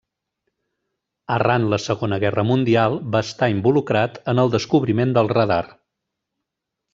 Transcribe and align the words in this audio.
Arran 1.35 1.67
la 1.73 1.77
Segona 1.83 2.17
Guerra 2.23 2.45
Mundial 2.53 2.97
va 3.17 3.21
estar 3.27 3.51
involucrat 3.57 4.19
en 4.35 4.43
el 4.45 4.51
descobriment 4.57 5.15
del 5.19 5.31
radar. 5.39 5.61